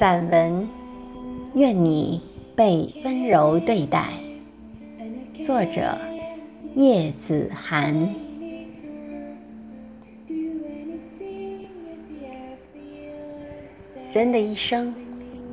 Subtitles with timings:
[0.00, 0.62] 散文
[1.52, 2.22] 《愿你
[2.56, 4.14] 被温柔对待》，
[5.44, 5.94] 作者
[6.74, 7.92] 叶子涵。
[14.10, 14.94] 人的一生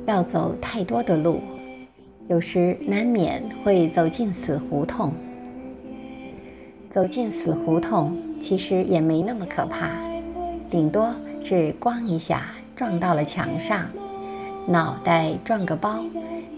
[0.06, 1.42] 要走太多的路，
[2.28, 5.12] 有时难免会走进死胡同。
[6.88, 9.90] 走进死胡同，其实也没那么可怕，
[10.70, 13.86] 顶多是咣一下撞到了墙上，
[14.70, 16.04] 脑袋撞个包，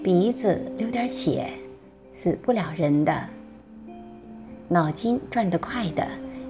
[0.03, 1.49] 鼻子流点血，
[2.11, 3.17] 死不了人的。
[4.67, 6.05] 脑筋转得快的，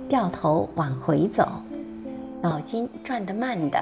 [0.09, 1.45] 掉头往回走；
[2.41, 3.79] 脑筋转得慢的，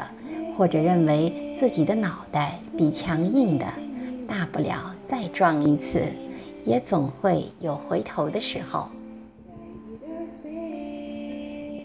[0.56, 3.66] 或者认为自己的脑袋比墙硬的，
[4.26, 6.02] 大不了再撞一次，
[6.64, 8.88] 也总会有回头的时候。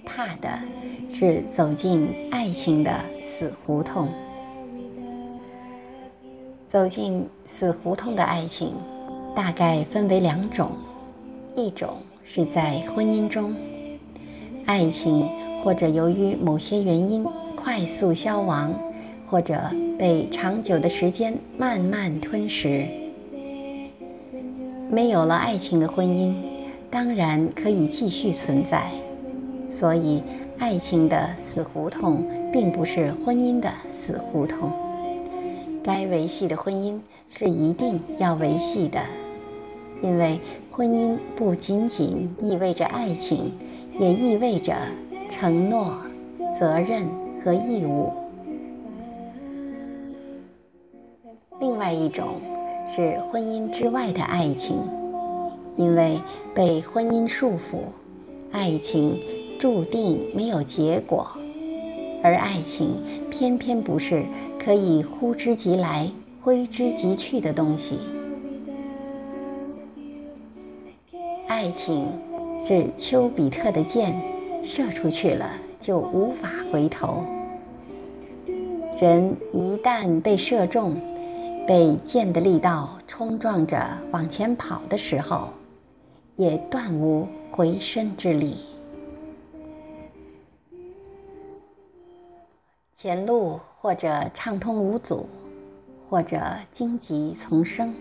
[0.03, 0.49] 怕的
[1.11, 4.09] 是走进爱情的死胡同。
[6.73, 8.73] 走进死胡同的爱情，
[9.35, 10.71] 大概分为两种：
[11.55, 13.53] 一种是在婚姻中，
[14.65, 15.29] 爱情
[15.63, 17.23] 或者由于某些原因
[17.55, 18.73] 快速消亡，
[19.27, 19.61] 或者
[19.99, 22.87] 被长久的时间慢慢吞噬。
[24.89, 26.33] 没有了爱情的婚姻，
[26.89, 28.89] 当然可以继续存在。
[29.69, 30.23] 所以，
[30.57, 34.71] 爱情的死胡同并不是婚姻的死胡同。
[35.83, 36.97] 该维系的婚姻
[37.29, 39.01] 是一定要维系的，
[40.01, 40.39] 因为
[40.71, 43.51] 婚姻不仅仅意味着爱情，
[43.99, 44.75] 也意味着
[45.29, 45.97] 承诺、
[46.57, 47.05] 责任
[47.43, 48.11] 和义务。
[51.59, 52.35] 另外一种
[52.89, 54.77] 是婚姻之外的爱情，
[55.75, 56.17] 因为
[56.55, 57.79] 被婚姻束缚，
[58.51, 59.19] 爱情。
[59.59, 61.25] 注定没有结果，
[62.21, 62.97] 而爱情
[63.29, 64.25] 偏偏不是
[64.63, 66.09] 可以呼之即来、
[66.41, 67.99] 挥之即去的东西。
[71.47, 72.07] 爱情
[72.61, 74.15] 是丘比特的箭，
[74.63, 77.23] 射出去了就无法回头。
[79.01, 80.95] 人一旦被射中，
[81.67, 85.49] 被箭的力道冲撞着往前跑的时候，
[86.37, 88.55] 也断无回身之力。
[93.03, 95.27] 前路或者畅通无阻，
[96.09, 96.41] 或者
[96.71, 97.93] 荆棘丛生，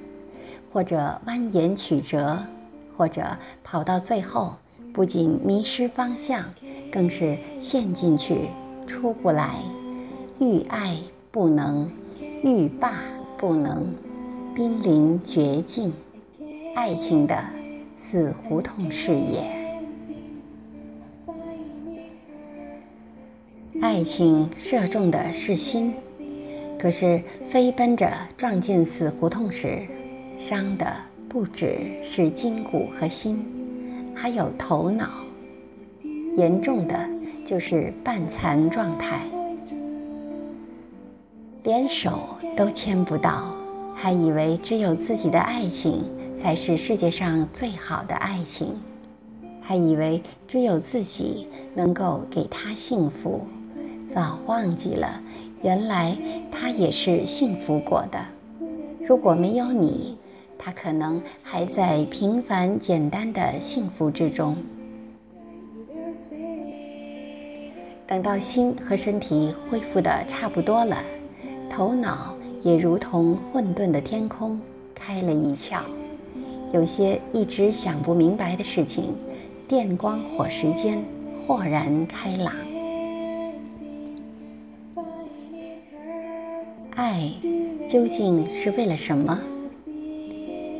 [0.72, 2.38] 或者蜿蜒曲折，
[2.96, 4.54] 或者跑到最后
[4.92, 6.44] 不仅迷失方向，
[6.92, 8.46] 更是陷进去
[8.86, 9.56] 出不来。
[10.38, 10.96] 欲爱
[11.32, 11.90] 不能，
[12.44, 12.92] 欲罢
[13.36, 13.92] 不能，
[14.54, 15.92] 濒临绝境，
[16.76, 17.42] 爱情的
[17.98, 19.61] 死胡同是也。
[23.92, 25.92] 爱情射中的是心，
[26.78, 27.20] 可是
[27.50, 29.82] 飞奔着撞进死胡同时，
[30.38, 30.90] 伤的
[31.28, 33.44] 不只是筋骨和心，
[34.14, 35.10] 还有头脑，
[36.36, 37.06] 严重的
[37.44, 39.26] 就是半残状态，
[41.62, 43.54] 连手都牵不到，
[43.94, 46.02] 还以为只有自己的爱情
[46.34, 48.74] 才是世界上最好的爱情，
[49.60, 53.42] 还以为只有自己能够给他幸福。
[54.08, 55.20] 早忘记了，
[55.62, 56.16] 原来
[56.50, 58.18] 他也是幸福过的。
[59.06, 60.16] 如果没有你，
[60.58, 64.56] 他可能还在平凡简单的幸福之中。
[68.06, 70.98] 等到心和身体恢复的差不多了，
[71.70, 74.60] 头脑也如同混沌的天空
[74.94, 75.80] 开了一窍，
[76.72, 79.14] 有些一直想不明白的事情，
[79.66, 81.02] 电光火石间
[81.46, 82.52] 豁然开朗。
[86.94, 87.30] 爱
[87.88, 89.40] 究竟是为了什么？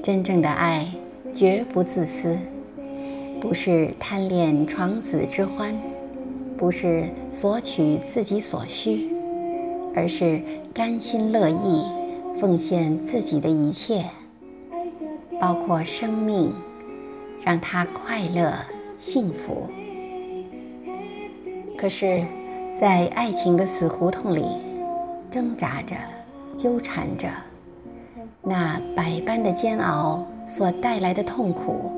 [0.03, 0.87] 真正的爱
[1.35, 2.37] 绝不自私，
[3.41, 5.75] 不是贪恋床子之欢，
[6.59, 9.09] 不是索取自己所需，
[9.95, 10.43] 而是
[10.75, 11.83] 甘心乐意
[12.39, 14.05] 奉献自己的一切，
[15.41, 16.53] 包括生命，
[17.43, 18.53] 让他快乐
[18.99, 19.67] 幸福。
[21.79, 22.23] 可是，
[22.79, 24.43] 在爱情的死胡同里。
[25.33, 25.97] 挣扎着，
[26.55, 27.27] 纠缠着，
[28.43, 31.91] 那百般的煎熬所带来的痛苦，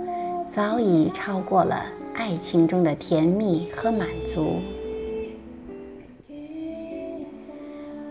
[0.46, 1.84] 早已超过了
[2.14, 4.60] 爱情中的甜蜜和满足。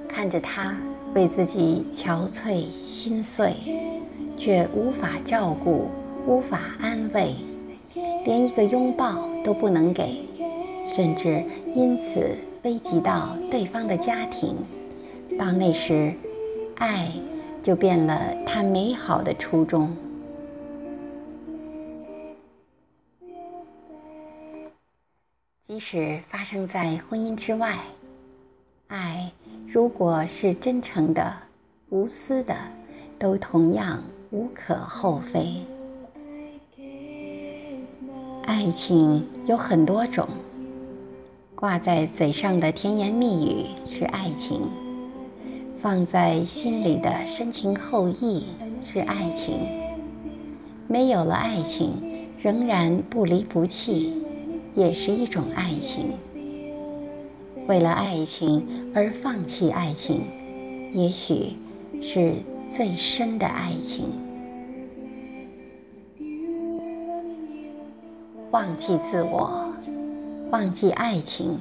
[0.09, 0.75] 看着他
[1.15, 3.53] 为自己憔悴心碎，
[4.35, 5.87] 却无法照顾，
[6.27, 7.33] 无法安慰，
[8.25, 10.21] 连一个拥抱都不能给，
[10.85, 11.41] 甚至
[11.73, 14.57] 因此危及到对方的家庭。
[15.37, 16.13] 到那时，
[16.75, 17.11] 爱
[17.61, 19.95] 就变了它美好的初衷。
[25.61, 27.79] 即使发生在婚姻之外，
[28.87, 29.31] 爱
[29.67, 31.35] 如果是真诚的、
[31.89, 32.55] 无私的，
[33.17, 35.63] 都同样无可厚非。
[38.45, 40.27] 爱情有很多种，
[41.55, 44.69] 挂在嘴上的甜言蜜语是爱情，
[45.83, 48.45] 放在心里的深情厚谊
[48.81, 49.67] 是爱情。
[50.87, 51.91] 没有了爱情，
[52.41, 54.13] 仍然不离不弃。
[54.75, 56.13] 也是一种爱情。
[57.67, 60.23] 为了爱情而放弃爱情，
[60.93, 61.57] 也许
[62.01, 62.33] 是
[62.67, 64.05] 最深的爱情。
[68.49, 69.71] 忘记自我，
[70.49, 71.59] 忘记爱情，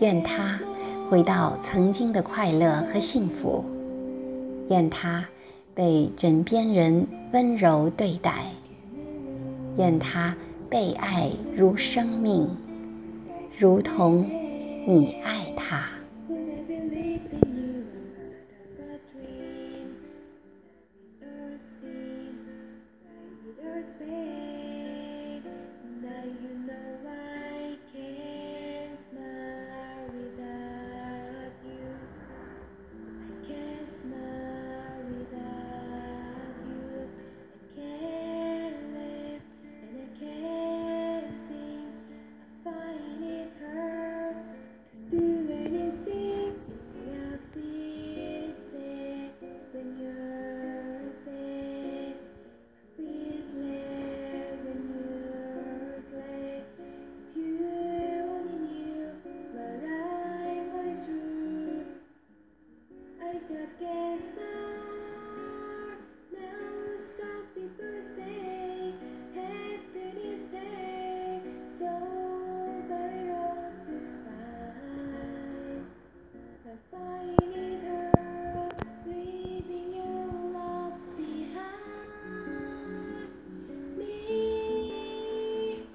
[0.00, 0.58] 愿他
[1.08, 3.64] 回到曾经的快乐和幸福。
[4.68, 5.24] 愿他
[5.74, 8.46] 被枕边人温柔对待。
[9.76, 10.34] 愿他。
[10.68, 12.48] 被爱如生命，
[13.56, 14.28] 如同
[14.84, 15.45] 你爱